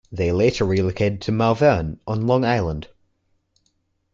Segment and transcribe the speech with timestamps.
[0.11, 2.87] They later relocated to Malverne, on Long Island.